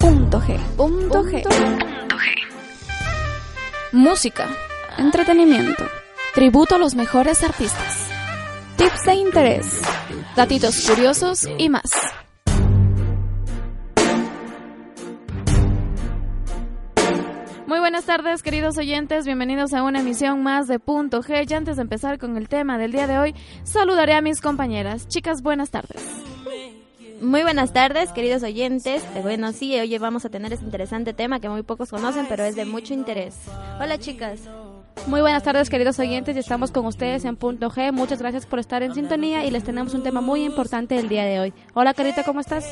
[0.00, 0.58] Punto G.
[0.78, 1.42] Punto G.
[3.92, 4.48] Música,
[4.96, 5.84] entretenimiento,
[6.34, 8.08] tributo a los mejores artistas,
[8.76, 9.82] tips de interés,
[10.34, 11.90] datitos curiosos y más.
[17.66, 19.26] Muy buenas tardes, queridos oyentes.
[19.26, 21.44] Bienvenidos a una emisión más de Punto G.
[21.46, 25.08] Y antes de empezar con el tema del día de hoy, saludaré a mis compañeras.
[25.08, 26.29] Chicas, buenas tardes.
[27.20, 29.04] Muy buenas tardes, queridos oyentes.
[29.14, 32.44] Eh, Bueno, sí, hoy vamos a tener este interesante tema que muy pocos conocen, pero
[32.44, 33.36] es de mucho interés.
[33.78, 34.40] Hola, chicas.
[35.06, 36.36] Muy buenas tardes, queridos oyentes.
[36.36, 37.92] Estamos con ustedes en Punto G.
[37.92, 41.24] Muchas gracias por estar en sintonía y les tenemos un tema muy importante el día
[41.24, 41.54] de hoy.
[41.74, 42.64] Hola, Carita, ¿cómo estás?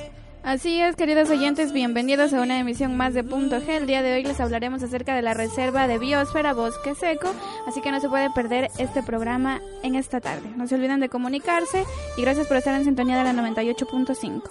[0.49, 3.69] Así es, queridos oyentes, bienvenidos a una emisión más de Punto G.
[3.69, 7.35] El día de hoy les hablaremos acerca de la Reserva de Biosfera Bosque Seco,
[7.67, 10.49] así que no se pueden perder este programa en esta tarde.
[10.57, 11.85] No se olviden de comunicarse
[12.17, 14.43] y gracias por estar en sintonía de la 98.5.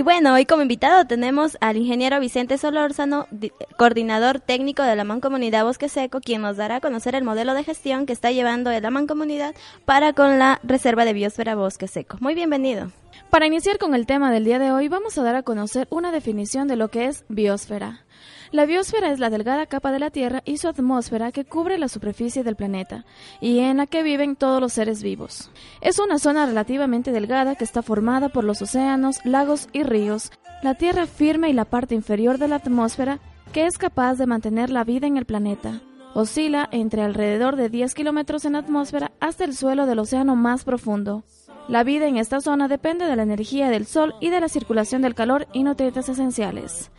[0.00, 5.04] Y bueno, hoy como invitado tenemos al ingeniero Vicente Solórzano, di- coordinador técnico de la
[5.04, 8.70] Mancomunidad Bosque Seco, quien nos dará a conocer el modelo de gestión que está llevando
[8.70, 12.16] la Mancomunidad para con la Reserva de Biosfera Bosque Seco.
[12.18, 12.90] Muy bienvenido.
[13.28, 16.12] Para iniciar con el tema del día de hoy, vamos a dar a conocer una
[16.12, 18.00] definición de lo que es biosfera.
[18.52, 21.86] La biosfera es la delgada capa de la Tierra y su atmósfera que cubre la
[21.86, 23.04] superficie del planeta
[23.40, 25.52] y en la que viven todos los seres vivos.
[25.80, 30.32] Es una zona relativamente delgada que está formada por los océanos, lagos y ríos,
[30.64, 33.20] la Tierra firme y la parte inferior de la atmósfera
[33.52, 35.80] que es capaz de mantener la vida en el planeta.
[36.14, 41.22] Oscila entre alrededor de 10 kilómetros en atmósfera hasta el suelo del océano más profundo.
[41.68, 45.02] La vida en esta zona depende de la energía del sol y de la circulación
[45.02, 46.90] del calor y nutrientes esenciales.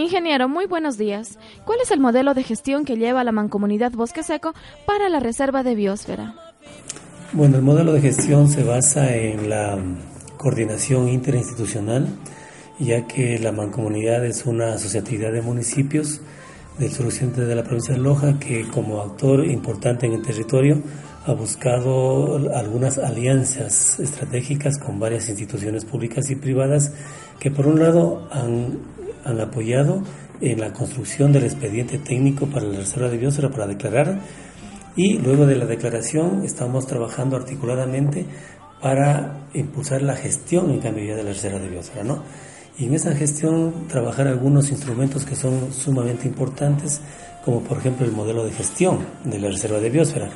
[0.00, 1.40] Ingeniero, muy buenos días.
[1.64, 4.54] ¿Cuál es el modelo de gestión que lleva la Mancomunidad Bosque Seco
[4.86, 6.36] para la Reserva de Biosfera?
[7.32, 9.76] Bueno, el modelo de gestión se basa en la
[10.36, 12.06] coordinación interinstitucional,
[12.78, 16.20] ya que la mancomunidad es una asociatividad de municipios
[16.78, 20.80] del suroccidente de la provincia de Loja que como actor importante en el territorio
[21.26, 26.92] ha buscado algunas alianzas estratégicas con varias instituciones públicas y privadas
[27.40, 28.78] que por un lado han,
[29.28, 30.02] han apoyado
[30.40, 34.20] en la construcción del expediente técnico para la Reserva de Biosfera para declarar
[34.98, 38.26] y luego de la declaración estamos trabajando articuladamente
[38.82, 42.22] para impulsar la gestión en cambio ya de la reserva de biosfera, ¿no?
[42.78, 47.00] Y en esa gestión trabajar algunos instrumentos que son sumamente importantes,
[47.44, 50.30] como por ejemplo el modelo de gestión de la reserva de biosfera.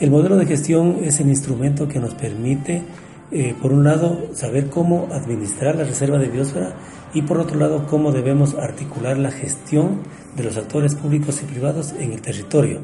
[0.00, 2.82] El modelo de gestión es el instrumento que nos permite,
[3.30, 6.74] eh, por un lado, saber cómo administrar la reserva de biosfera
[7.16, 10.02] y por otro lado, cómo debemos articular la gestión
[10.36, 12.82] de los actores públicos y privados en el territorio.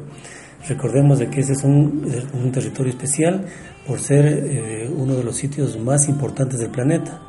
[0.67, 3.45] Recordemos de que ese es un, un territorio especial
[3.85, 7.21] por ser eh, uno de los sitios más importantes del planeta.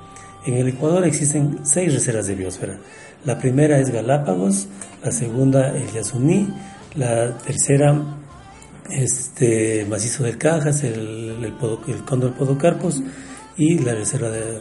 [0.46, 2.78] En el Ecuador existen seis reservas de biosfera.
[3.26, 4.68] La primera es Galápagos,
[5.04, 6.54] la segunda el Yasuní,
[6.94, 8.02] la tercera
[8.88, 13.02] este macizo del Cajas, el, el, el Podocarpus
[13.56, 14.56] y la reserva de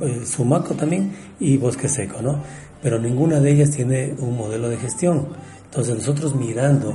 [0.00, 2.42] eh, Sumaco también y Bosque Seco, ¿no?
[2.82, 5.28] Pero ninguna de ellas tiene un modelo de gestión.
[5.64, 6.94] Entonces nosotros mirando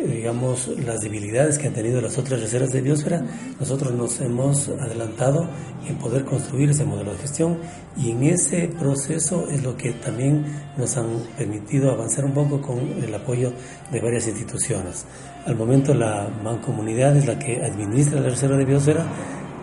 [0.00, 3.22] eh, digamos, las debilidades que han tenido las otras reservas de biosfera,
[3.58, 5.46] nosotros nos hemos adelantado
[5.86, 7.58] en poder construir ese modelo de gestión
[7.98, 10.46] y en ese proceso es lo que también
[10.78, 11.06] nos han
[11.36, 13.52] permitido avanzar un poco con el apoyo
[13.92, 15.04] de varias instituciones.
[15.44, 19.04] Al momento la mancomunidad es la que administra la reserva de biosfera,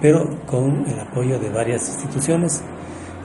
[0.01, 2.61] pero con el apoyo de varias instituciones.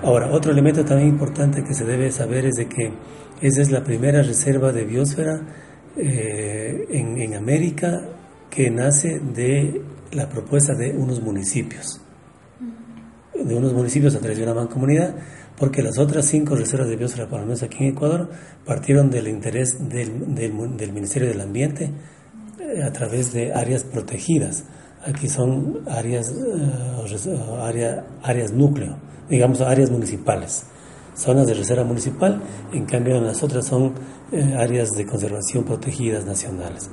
[0.02, 2.92] Ahora, otro elemento también importante que se debe saber es de que
[3.40, 5.40] esa es la primera reserva de biosfera
[5.96, 8.02] eh, en, en América
[8.50, 9.82] que nace de
[10.12, 12.00] la propuesta de unos municipios,
[13.34, 15.16] de unos municipios a través de una mancomunidad,
[15.56, 18.30] porque las otras cinco reservas de biosfera, por lo menos aquí en Ecuador,
[18.64, 21.90] partieron del interés del, del, del Ministerio del Ambiente
[22.60, 24.64] eh, a través de áreas protegidas.
[25.04, 26.32] Aquí son áreas,
[27.60, 28.96] área, áreas núcleo,
[29.28, 30.66] digamos áreas municipales
[31.14, 32.40] zonas de reserva municipal,
[32.72, 33.92] en cambio en las otras son
[34.32, 36.90] eh, áreas de conservación protegidas nacionales.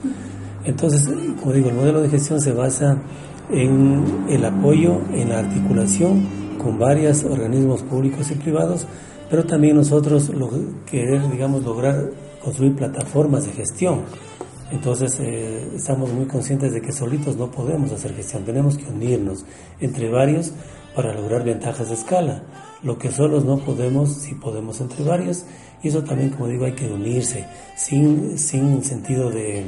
[0.65, 1.09] Entonces,
[1.39, 2.97] como digo, el modelo de gestión se basa
[3.49, 6.27] en el apoyo, en la articulación
[6.61, 8.85] con varios organismos públicos y privados,
[9.29, 10.49] pero también nosotros lo,
[10.85, 12.11] querer, digamos, lograr
[12.43, 14.01] construir plataformas de gestión.
[14.71, 19.45] Entonces eh, estamos muy conscientes de que solitos no podemos hacer gestión, tenemos que unirnos
[19.79, 20.51] entre varios
[20.95, 22.43] para lograr ventajas de escala.
[22.83, 25.45] Lo que solos no podemos, si podemos entre varios,
[25.81, 27.45] y eso también, como digo, hay que unirse,
[27.75, 29.65] sin, sin sentido de,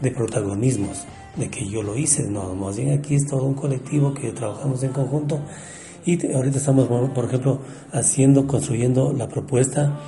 [0.00, 1.04] de protagonismos,
[1.36, 4.82] de que yo lo hice, no, más bien aquí es todo un colectivo que trabajamos
[4.82, 5.40] en conjunto.
[6.04, 7.60] Y ahorita estamos, por ejemplo,
[7.92, 9.98] haciendo, construyendo la propuesta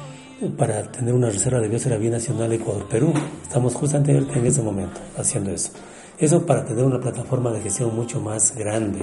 [0.56, 3.12] para tener una reserva de biosfera binacional Ecuador-Perú.
[3.42, 5.72] Estamos justamente en ese momento haciendo eso.
[6.18, 9.00] Eso para tener una plataforma de gestión mucho más grande,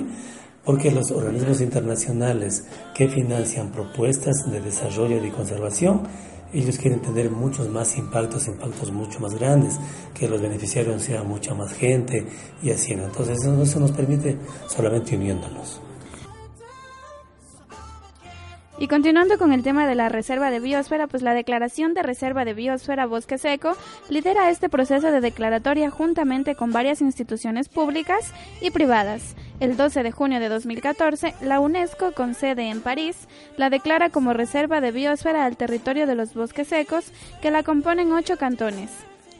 [0.63, 6.03] porque los organismos internacionales que financian propuestas de desarrollo y conservación,
[6.53, 9.77] ellos quieren tener muchos más impactos, impactos mucho más grandes,
[10.13, 12.25] que los beneficiarios sean mucha más gente
[12.63, 12.93] y así.
[12.93, 15.81] Entonces eso se nos permite solamente uniéndonos.
[18.77, 22.43] Y continuando con el tema de la reserva de biosfera, pues la declaración de reserva
[22.43, 23.77] de biosfera Bosque Seco
[24.09, 29.35] lidera este proceso de declaratoria juntamente con varias instituciones públicas y privadas.
[29.61, 34.33] El 12 de junio de 2014, la UNESCO, con sede en París, la declara como
[34.33, 38.91] reserva de biosfera al territorio de los bosques secos, que la componen ocho cantones: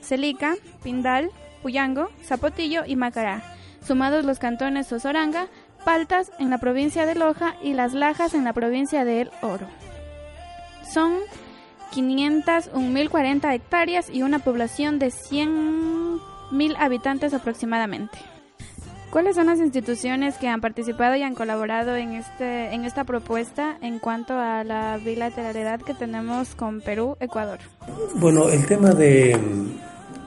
[0.01, 1.29] Celica, Pindal,
[1.61, 3.43] Puyango, Zapotillo y Macará,
[3.85, 5.47] sumados los cantones Sosoranga,
[5.85, 9.67] Paltas en la provincia de Loja y Las Lajas en la provincia de El Oro.
[10.91, 11.13] Son
[11.93, 18.17] 501.040 hectáreas y una población de 100.000 habitantes aproximadamente.
[19.11, 23.77] ¿Cuáles son las instituciones que han participado y han colaborado en, este, en esta propuesta
[23.81, 27.59] en cuanto a la bilateralidad que tenemos con Perú, Ecuador?
[28.15, 29.39] Bueno, el tema de,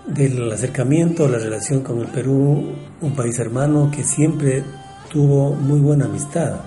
[0.07, 4.63] del acercamiento, la relación con el Perú, un país hermano que siempre
[5.11, 6.61] tuvo muy buena amistad.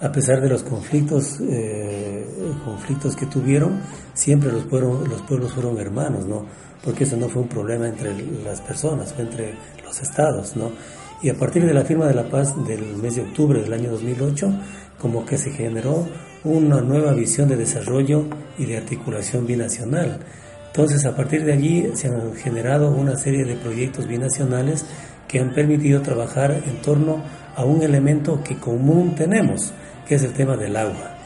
[0.00, 2.26] A pesar de los conflictos, eh,
[2.64, 3.80] conflictos que tuvieron,
[4.12, 6.44] siempre los, pueblos, los pueblos fueron hermanos, ¿no?
[6.84, 8.14] Porque eso no fue un problema entre
[8.44, 10.70] las personas, fue entre los estados, ¿no?
[11.22, 13.90] Y a partir de la firma de la paz del mes de octubre del año
[13.90, 14.52] 2008,
[15.00, 16.06] como que se generó
[16.44, 18.26] una nueva visión de desarrollo
[18.58, 20.20] y de articulación binacional.
[20.66, 24.84] Entonces, a partir de allí se han generado una serie de proyectos binacionales
[25.28, 27.22] que han permitido trabajar en torno
[27.56, 29.72] a un elemento que común tenemos,
[30.06, 31.16] que es el tema del agua.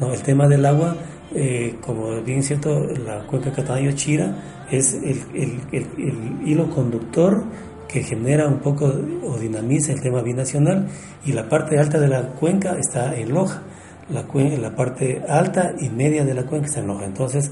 [0.00, 0.12] ¿no?
[0.12, 0.96] El tema del agua,
[1.34, 7.44] eh, como bien cierto, la cuenca Catanayo-Chira es el, el, el, hilo conductor
[7.88, 8.86] que genera un poco
[9.24, 10.88] o dinamiza el tema binacional
[11.24, 13.62] y la parte alta de la cuenca está en Loja,
[14.10, 14.24] la,
[14.58, 17.04] la parte alta y media de la cuenca está en Loja.
[17.04, 17.50] Entonces,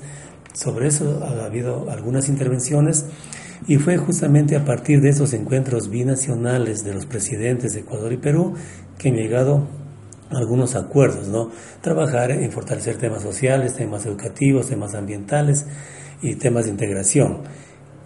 [0.53, 3.07] sobre eso ha habido algunas intervenciones
[3.67, 8.19] y fue justamente a partir de esos encuentros binacionales de los presidentes de Ecuador y
[8.19, 8.55] Perú
[8.99, 9.67] que han llegado
[10.31, 11.51] algunos acuerdos, ¿no?
[11.81, 15.67] Trabajar en fortalecer temas sociales, temas educativos, temas ambientales
[16.23, 17.39] y temas de integración.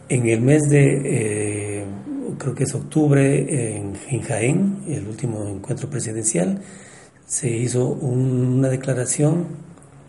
[0.09, 1.85] En el mes de, eh,
[2.39, 6.61] creo que es octubre, en, Jaén, el último encuentro presidencial,
[7.27, 9.47] se hizo una declaración,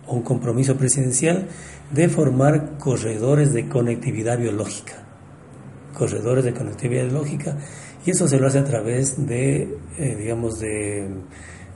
[0.07, 1.47] un compromiso presidencial
[1.91, 5.03] de formar corredores de conectividad biológica
[5.93, 7.57] corredores de conectividad lógica
[8.05, 11.09] y eso se lo hace a través de, eh, digamos, de,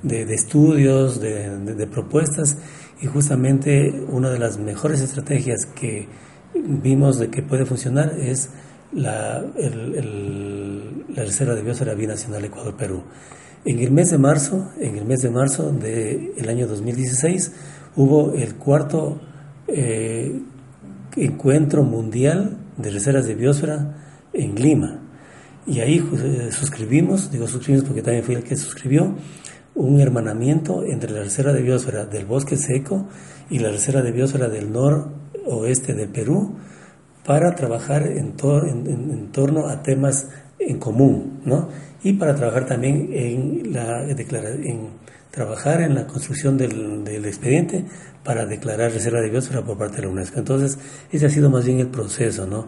[0.03, 2.57] de, estudios, de, propuestas
[3.01, 6.07] y justamente una de las mejores estrategias que
[6.53, 8.49] vimos de que puede funcionar es
[8.91, 13.03] la, la reserva de biosfera binacional Ecuador-Perú.
[13.65, 17.51] En el mes de marzo, en el mes de marzo del año 2016,
[17.95, 19.19] hubo el cuarto
[19.67, 20.41] eh,
[21.15, 24.06] encuentro mundial de reservas de biosfera
[24.37, 25.01] en Lima.
[25.65, 29.15] Y ahí eh, suscribimos, digo suscribimos porque también fui el que suscribió,
[29.75, 33.07] un hermanamiento entre la reserva de biosfera del bosque seco
[33.49, 36.55] y la reserva de biosfera del noroeste del Perú
[37.25, 38.31] para trabajar en,
[39.31, 40.29] torno a temas
[40.59, 41.69] en común, ¿no?
[42.03, 47.85] Y para trabajar también en la en trabajar en la construcción del, del expediente
[48.23, 50.39] para declarar reserva de biosfera por parte de la UNESCO.
[50.39, 50.79] Entonces,
[51.11, 52.67] ese ha sido más bien el proceso, ¿no?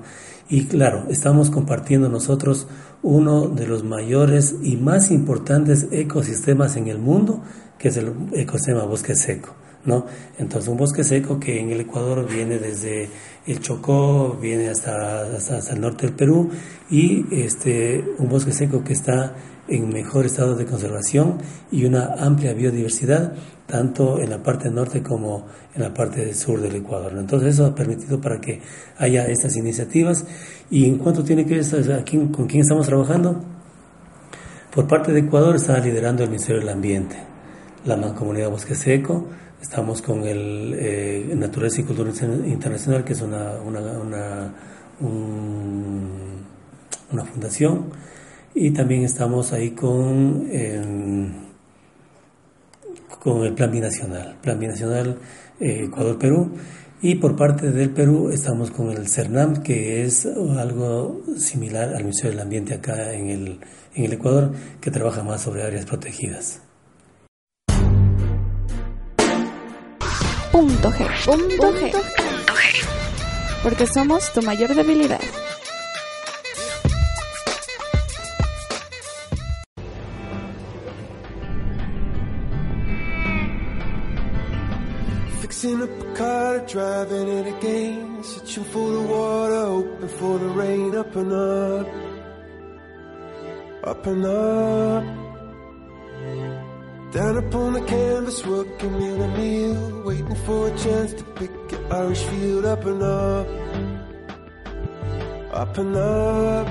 [0.49, 2.67] Y claro, estamos compartiendo nosotros
[3.03, 7.43] uno de los mayores y más importantes ecosistemas en el mundo,
[7.77, 9.55] que es el ecosistema bosque seco.
[9.85, 10.05] ¿no?
[10.37, 13.09] Entonces un bosque seco que en el Ecuador viene desde
[13.51, 16.49] el Chocó, viene hasta, hasta, el norte del Perú
[16.89, 19.33] y este, un bosque seco que está
[19.67, 21.37] en mejor estado de conservación
[21.71, 23.33] y una amplia biodiversidad,
[23.67, 27.13] tanto en la parte norte como en la parte sur del Ecuador.
[27.17, 28.61] Entonces eso ha permitido para que
[28.97, 30.25] haya estas iniciativas.
[30.69, 33.43] ¿Y en cuanto tiene que ver con quién estamos trabajando?
[34.73, 37.17] Por parte de Ecuador está liderando el Ministerio del Ambiente.
[37.85, 39.25] la Mancomunidad Bosque Seco,
[39.61, 42.11] estamos con el eh, Naturaleza y Cultura
[42.45, 44.53] Internacional, que es una, una,
[47.11, 47.91] una, fundación,
[48.53, 50.47] y también estamos ahí con,
[53.19, 55.17] con el Plan Binacional, Plan Binacional
[55.59, 56.51] eh, Ecuador-Perú.
[57.01, 62.31] Y por parte del Perú estamos con el CERNAM, que es algo similar al Ministerio
[62.31, 63.59] del Ambiente acá en el,
[63.95, 64.51] en el Ecuador,
[64.81, 66.59] que trabaja más sobre áreas protegidas.
[70.59, 71.05] Punto G.
[71.25, 71.91] Punto G.
[73.63, 75.21] Porque somos tu mayor debilidad.
[85.39, 88.21] Fixing up a car, driving it again.
[88.21, 90.93] Searching for the water, hoping for the rain.
[90.93, 91.87] Up and up,
[93.85, 95.18] up and up.
[97.11, 100.03] Down upon the canvas, working meal to meal.
[100.05, 102.65] Waiting for a chance to pick an Irish field.
[102.65, 103.47] Up and up,
[105.51, 106.67] up and up.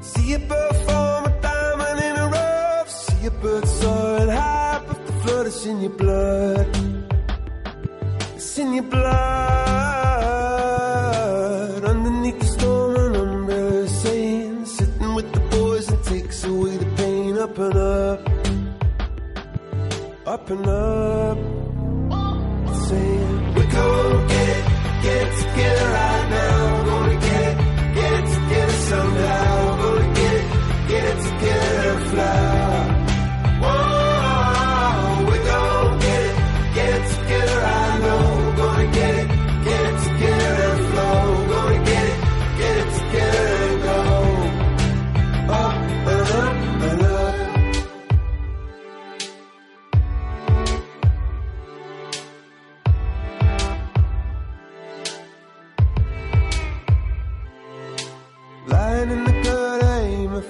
[0.00, 2.88] See a bird form a diamond in a rough.
[2.88, 6.68] See a bird soaring high, but the flood is in your blood.
[8.36, 9.67] It's in your blood.
[20.28, 21.57] Up and up.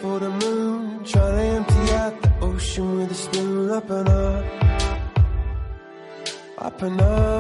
[0.01, 1.05] For the moon.
[1.05, 3.71] Trying to empty out the ocean with a spoon.
[3.71, 4.45] Up and up,
[6.59, 7.38] up and up.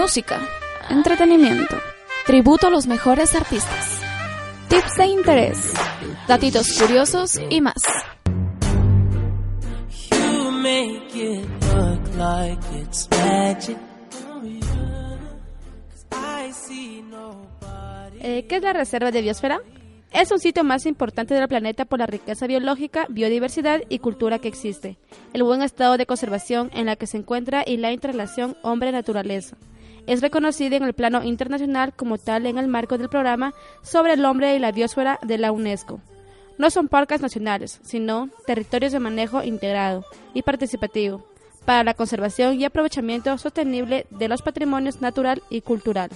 [0.00, 0.40] Música,
[0.90, 1.74] entretenimiento,
[2.24, 4.00] tributo a los mejores artistas,
[4.68, 5.74] tips de interés,
[6.28, 7.82] datitos curiosos y más.
[18.20, 19.60] Eh, ¿Qué es la Reserva de Biosfera?
[20.12, 24.46] Es un sitio más importante del planeta por la riqueza biológica, biodiversidad y cultura que
[24.46, 24.96] existe,
[25.32, 29.56] el buen estado de conservación en la que se encuentra y la interrelación hombre-naturaleza.
[30.08, 34.24] Es reconocida en el plano internacional como tal en el marco del programa sobre el
[34.24, 36.00] hombre y la biosfera de la UNESCO.
[36.56, 41.26] No son parques nacionales, sino territorios de manejo integrado y participativo
[41.66, 46.08] para la conservación y aprovechamiento sostenible de los patrimonios natural y cultural.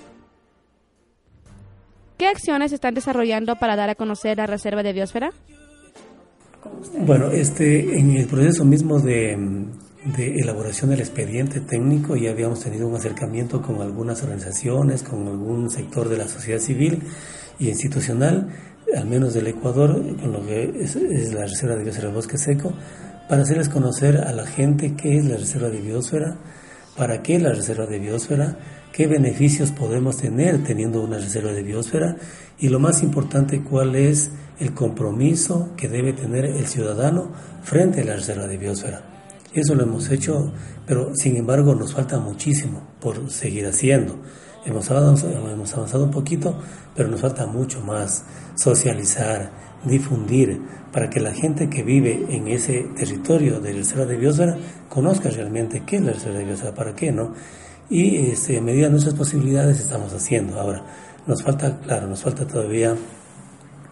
[2.17, 5.33] ¿Qué acciones están desarrollando para dar a conocer la Reserva de Biosfera?
[7.01, 9.37] Bueno, este, en el proceso mismo de,
[10.05, 15.71] de elaboración del expediente técnico ya habíamos tenido un acercamiento con algunas organizaciones, con algún
[15.71, 17.03] sector de la sociedad civil
[17.59, 18.49] y institucional,
[18.97, 20.97] al menos del Ecuador, con lo que es,
[21.33, 22.73] la Reserva de Biosfera Bosque Seco,
[23.29, 26.37] para hacerles conocer a la gente qué es la Reserva de Biosfera,
[26.97, 28.59] para qué la Reserva de Biosfera,
[28.93, 32.17] qué beneficios podemos tener teniendo una reserva de biosfera
[32.59, 34.31] y lo más importante, cuál es
[34.61, 37.33] el compromiso que debe tener el ciudadano
[37.63, 39.12] frente a la reserva de biosfera.
[39.55, 40.53] Eso lo hemos hecho,
[40.87, 44.17] pero sin embargo nos falta muchísimo por seguir haciendo.
[44.65, 46.57] Hemos avanzado, hemos avanzado un poquito,
[46.95, 49.51] pero nos falta mucho más socializar,
[49.85, 50.61] difundir,
[50.93, 54.57] para que la gente que vive en ese territorio de la reserva de biosfera
[54.89, 57.33] conozca realmente qué es la reserva de biosfera, para qué, ¿no?
[57.93, 60.59] y este, a medida de nuestras posibilidades estamos haciendo.
[60.59, 60.83] Ahora,
[61.27, 62.97] nos falta, claro, nos falta todavía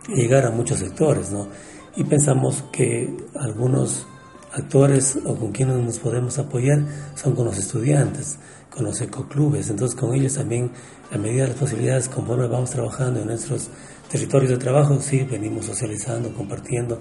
[0.09, 1.49] llegar a muchos sectores, ¿no?
[1.97, 4.07] Y pensamos que algunos
[4.53, 8.39] actores o con quienes nos podemos apoyar son con los estudiantes,
[8.71, 10.71] con los ecoclubes, entonces con ellos también,
[11.13, 13.69] a medida de las posibilidades, conforme vamos trabajando en nuestros
[14.11, 17.01] territorios de trabajo, sí, venimos socializando, compartiendo.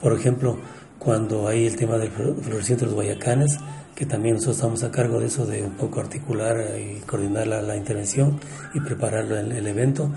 [0.00, 0.58] Por ejemplo,
[0.98, 3.58] cuando hay el tema del florecimiento de los guayacanes,
[3.94, 7.62] que también nosotros estamos a cargo de eso, de un poco articular y coordinar la,
[7.62, 8.38] la intervención
[8.72, 10.12] y preparar el, evento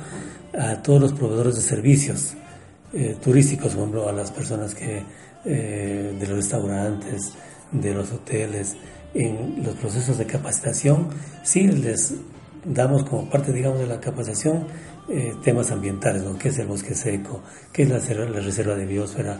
[0.55, 2.35] a todos los proveedores de servicios
[2.93, 5.03] eh, turísticos, por ejemplo, a las personas que
[5.45, 7.33] eh, de los restaurantes,
[7.71, 8.75] de los hoteles,
[9.13, 11.09] en los procesos de capacitación,
[11.43, 12.13] sí les
[12.63, 14.67] damos como parte, digamos, de la capacitación
[15.09, 16.37] eh, temas ambientales, ¿no?
[16.37, 17.41] ¿Qué es el bosque seco?
[17.73, 19.39] ¿Qué es la, la reserva de biosfera?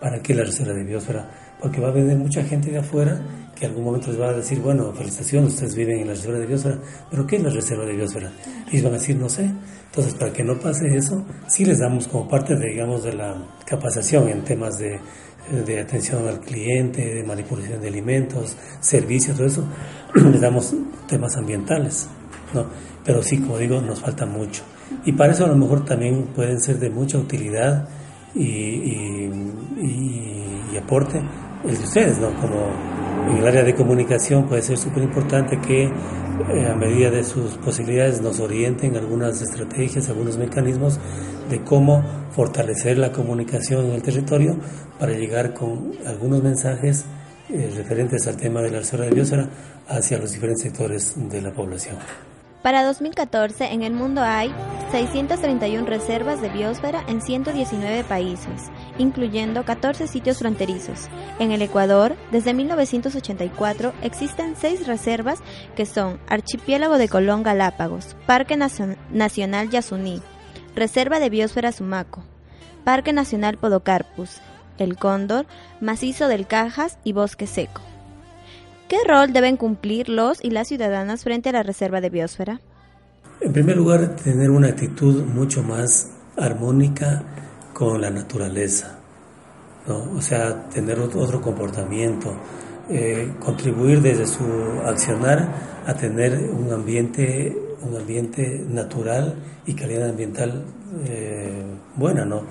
[0.00, 1.28] ¿Para qué la reserva de biosfera?
[1.60, 3.20] Porque va a venir mucha gente de afuera
[3.54, 6.46] que algún momento les va a decir, bueno, felicitaciones, ustedes viven en la reserva de
[6.46, 6.78] biosfera,
[7.10, 8.32] pero ¿qué es la reserva de biosfera?
[8.72, 9.50] Y van a decir, no sé.
[9.86, 13.36] Entonces, para que no pase eso, sí les damos como parte, de, digamos, de la
[13.66, 14.98] capacitación en temas de,
[15.50, 19.64] de atención al cliente, de manipulación de alimentos, servicios, todo eso,
[20.14, 20.74] les damos
[21.06, 22.08] temas ambientales,
[22.54, 22.66] ¿no?
[23.04, 24.62] Pero sí, como digo, nos falta mucho.
[25.04, 27.88] Y para eso a lo mejor también pueden ser de mucha utilidad
[28.34, 29.30] y, y,
[30.72, 31.20] y, aporte
[31.64, 32.34] el de ustedes, ¿no?
[32.40, 32.70] Como
[33.30, 35.90] en el área de comunicación puede ser súper importante que
[36.48, 40.98] eh, a medida de sus posibilidades nos orienten algunas estrategias, algunos mecanismos
[41.48, 44.56] de cómo fortalecer la comunicación en el territorio
[44.98, 47.04] para llegar con algunos mensajes
[47.48, 49.48] eh, referentes al tema de la reserva de biosfera
[49.88, 51.96] hacia los diferentes sectores de la población.
[52.62, 54.52] Para 2014, en el mundo hay
[54.92, 58.70] 631 reservas de biosfera en 119 países,
[59.00, 61.08] incluyendo 14 sitios fronterizos.
[61.38, 65.40] En el Ecuador, desde 1984, existen 6 reservas
[65.74, 70.22] que son Archipiélago de Colón Galápagos, Parque Nacional Yasuní,
[70.76, 72.22] Reserva de Biosfera Sumaco,
[72.84, 74.40] Parque Nacional Podocarpus,
[74.78, 75.46] El Cóndor,
[75.80, 77.80] Macizo del Cajas y Bosque Seco.
[78.88, 82.60] ¿Qué rol deben cumplir los y las ciudadanas frente a la reserva de biosfera?
[83.40, 87.22] En primer lugar, tener una actitud mucho más armónica
[87.80, 88.98] con la naturaleza,
[89.86, 90.12] ¿no?
[90.12, 92.36] o sea, tener otro comportamiento,
[92.90, 94.44] eh, contribuir desde su
[94.84, 95.48] accionar
[95.86, 100.62] a tener un ambiente, un ambiente natural y calidad ambiental
[101.06, 101.62] eh,
[101.96, 102.42] buena, ¿no?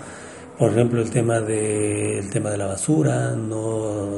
[0.58, 4.10] Por ejemplo, el tema de, el tema de la basura, no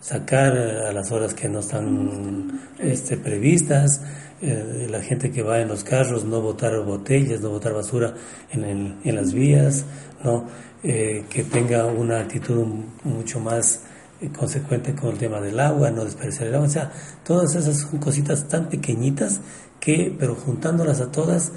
[0.00, 4.02] sacar a las horas que no están este, previstas,
[4.42, 8.14] eh, la gente que va en los carros, no botar botellas, no botar basura
[8.50, 9.84] en, el, en las vías,
[10.24, 10.46] no
[10.82, 12.64] eh, que tenga una actitud
[13.04, 13.82] mucho más
[14.20, 16.90] eh, consecuente con el tema del agua, no desperdiciar el agua, o sea,
[17.22, 19.40] todas esas son cositas tan pequeñitas
[19.78, 21.52] que, pero juntándolas a todas,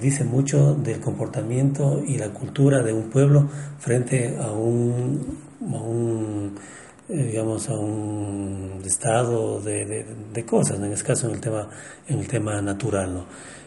[0.00, 5.38] dice mucho del comportamiento y la cultura de un pueblo frente a un,
[7.08, 11.68] digamos, a un estado de, de, de, cosas, en este caso en el tema,
[12.06, 13.14] en el tema natural.
[13.14, 13.24] ¿no?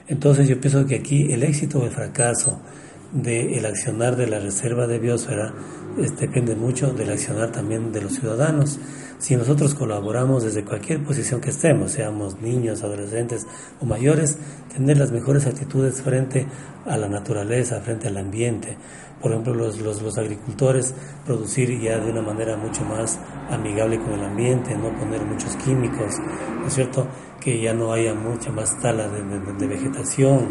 [0.07, 2.59] Entonces yo pienso que aquí el éxito o el fracaso
[3.13, 5.53] del accionar de la reserva de biosfera
[5.99, 8.79] es- depende mucho del accionar también de los ciudadanos.
[9.19, 13.45] Si nosotros colaboramos desde cualquier posición que estemos, seamos niños, adolescentes
[13.81, 14.37] o mayores,
[14.73, 16.47] tener las mejores actitudes frente
[16.85, 18.77] a la naturaleza, frente al ambiente.
[19.21, 20.93] Por ejemplo, los, los, agricultores
[21.25, 26.15] producir ya de una manera mucho más amigable con el ambiente, no poner muchos químicos,
[26.59, 27.05] ¿no es cierto?
[27.39, 30.47] Que ya no haya mucha más tala de, de- de vegetación,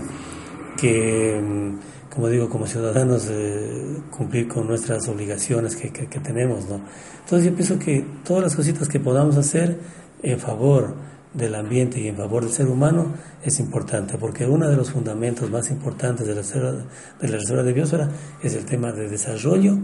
[0.76, 6.68] que, mm, como digo, como ciudadanos, eh, cumplir con nuestras obligaciones que, que- que tenemos,
[6.68, 6.80] ¿no?
[7.24, 9.78] Entonces yo pienso que todas las cositas que podamos hacer
[10.22, 10.94] en favor
[11.34, 15.50] del ambiente y en favor del ser humano es importante, porque uno de los fundamentos
[15.50, 18.08] más importantes de la reserva de, la reserva de biosfera
[18.42, 19.78] es el tema de desarrollo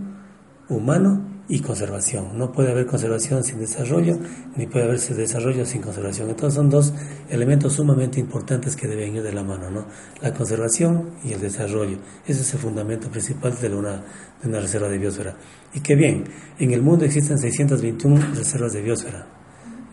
[0.68, 2.36] humano y conservación.
[2.36, 4.18] No puede haber conservación sin desarrollo,
[4.56, 6.28] ni puede haber desarrollo sin conservación.
[6.28, 6.92] Entonces son dos
[7.30, 9.86] elementos sumamente importantes que deben ir de la mano, ¿no?
[10.20, 11.98] La conservación y el desarrollo.
[12.26, 14.02] Ese es el fundamento principal de una,
[14.42, 15.36] de una reserva de biosfera.
[15.72, 16.24] Y qué bien,
[16.58, 19.26] en el mundo existen 621 reservas de biosfera,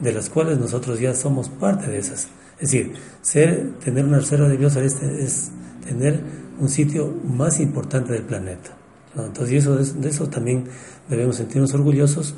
[0.04, 2.28] de las cuales nosotros ya somos parte de esas.
[2.60, 5.52] Es decir, ser, tener una reserva de biosfera es, es
[5.88, 6.22] tener
[6.60, 8.78] un sitio más importante del planeta.
[9.16, 9.26] ¿no?
[9.26, 10.66] Entonces, eso, de eso también
[11.10, 12.36] debemos sentirnos orgullosos,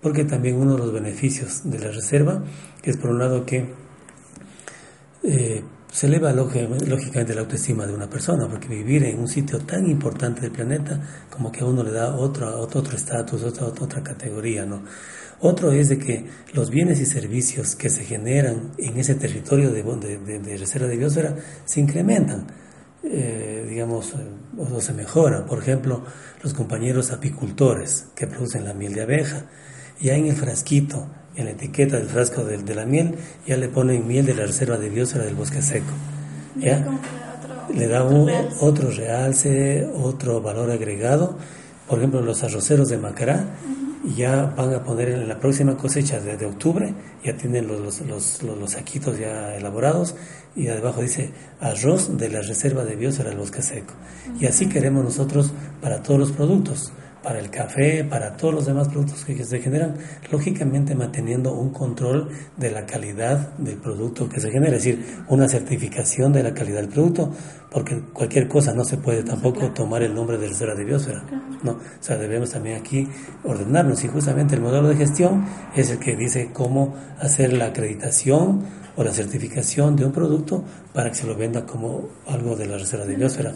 [0.00, 2.42] porque también uno de los beneficios de la reserva
[2.82, 3.66] es, por un lado, que
[5.24, 9.58] eh, se eleva lógi- lógicamente la autoestima de una persona, porque vivir en un sitio
[9.60, 13.66] tan importante del planeta, como que a uno le da otro otro otro estatus, otra,
[13.66, 14.82] otra, categoría, ¿no?
[15.40, 19.82] Otro es de que los bienes y servicios que se generan en ese territorio de,
[19.82, 22.46] de, reserva de biosfera se incrementan
[23.04, 24.12] eh, digamos,
[24.58, 25.46] o se mejora.
[25.46, 26.02] Por ejemplo,
[26.42, 29.44] los compañeros apicultores que producen la miel de abeja,
[30.00, 33.14] ya en el frasquito, en la etiqueta del frasco de, de la miel,
[33.46, 35.92] ya le ponen miel de la reserva de biosfera del bosque seco.
[36.56, 36.84] ¿ya?
[37.72, 41.38] Le da un- otro realce, otro valor agregado.
[41.88, 43.44] Por ejemplo, los arroceros de Macará
[44.16, 48.00] ya van a poner en la próxima cosecha de, de octubre, ya tienen los, los,
[48.02, 50.14] los, los- saquitos ya elaborados
[50.56, 53.94] y debajo dice arroz de la reserva de biosfera del bosque seco.
[54.40, 56.92] Y así queremos nosotros para todos los productos,
[57.22, 59.94] para el café, para todos los demás productos que se generan,
[60.30, 65.48] lógicamente manteniendo un control de la calidad del producto que se genera, es decir, una
[65.48, 67.32] certificación de la calidad del producto,
[67.70, 71.24] porque cualquier cosa no se puede tampoco tomar el nombre de reserva de biosfera,
[71.62, 71.72] ¿no?
[71.72, 73.08] O sea, debemos también aquí
[73.44, 78.62] ordenarnos y justamente el modelo de gestión es el que dice cómo hacer la acreditación
[78.96, 82.78] o la certificación de un producto para que se lo venda como algo de la
[82.78, 83.52] reserva de biosfera.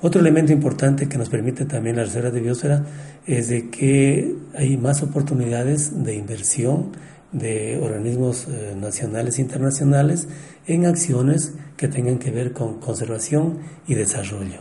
[0.00, 2.84] Otro elemento importante que nos permite también la reserva de biosfera
[3.26, 6.92] es de que hay más oportunidades de inversión
[7.32, 10.28] de organismos eh, nacionales e internacionales
[10.66, 14.60] en acciones que tengan que ver con conservación y desarrollo.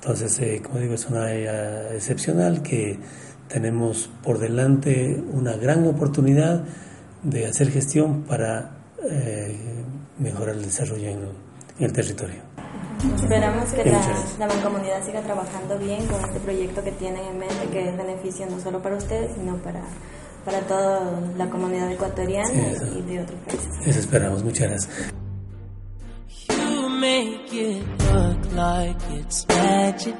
[0.00, 2.98] Entonces, eh, como digo, es una área excepcional que
[3.48, 6.64] tenemos por delante una gran oportunidad
[7.22, 8.76] de hacer gestión para
[9.10, 9.56] eh,
[10.18, 11.18] mejorar el desarrollo en
[11.80, 12.67] el territorio.
[13.22, 14.00] Esperamos que la,
[14.38, 18.46] la mancomunidad siga trabajando bien con este proyecto que tienen en mente, que es beneficio
[18.50, 19.82] no solo para ustedes, sino para,
[20.44, 22.98] para toda la comunidad ecuatoriana Sí, eso.
[22.98, 23.68] y de otros países.
[23.86, 24.42] Eso esperamos.
[24.42, 25.12] Muchas gracias.
[26.48, 27.82] You make it
[28.12, 30.14] look like it's magic.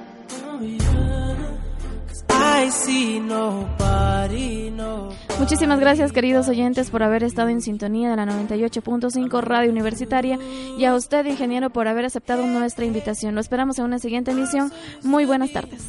[2.58, 2.64] Yeah.
[2.64, 5.14] 'Cause I see nobody, nobody.
[5.38, 10.38] Muchísimas gracias queridos oyentes por haber estado en sintonía de la 98.5 Radio Universitaria
[10.76, 13.34] y a usted ingeniero por haber aceptado nuestra invitación.
[13.34, 14.72] Lo esperamos en una siguiente emisión.
[15.02, 15.82] Muy buenas tardes.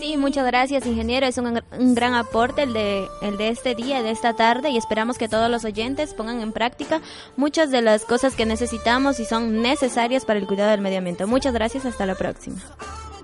[0.00, 1.26] Sí, muchas gracias, ingeniero.
[1.26, 4.78] Es un, un gran aporte el de, el de este día, de esta tarde, y
[4.78, 7.02] esperamos que todos los oyentes pongan en práctica
[7.36, 11.26] muchas de las cosas que necesitamos y son necesarias para el cuidado del medio ambiente.
[11.26, 12.56] Muchas gracias, hasta la próxima.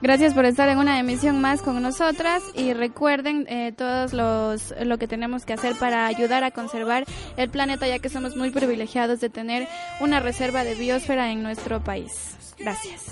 [0.03, 4.99] Gracias por estar en una emisión más con nosotras y recuerden eh, todos los lo
[4.99, 7.05] que tenemos que hacer para ayudar a conservar
[7.37, 9.69] el planeta ya que somos muy privilegiados de tener
[10.01, 12.37] una reserva de biosfera en nuestro país.
[12.59, 13.07] Gracias.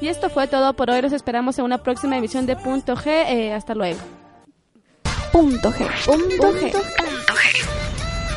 [0.00, 1.00] Y esto fue todo por hoy.
[1.02, 3.06] Los esperamos en una próxima emisión de Punto G.
[3.06, 4.00] Eh, hasta luego.
[5.32, 5.86] Punto G.
[6.04, 6.72] Punto G.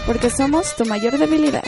[0.06, 1.64] Porque somos tu mayor debilidad.